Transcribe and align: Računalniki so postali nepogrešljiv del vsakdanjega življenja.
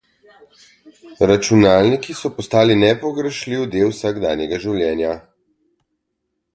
Računalniki 1.31 2.17
so 2.23 2.33
postali 2.39 2.79
nepogrešljiv 2.87 3.69
del 3.77 3.95
vsakdanjega 3.95 4.63
življenja. 4.69 5.17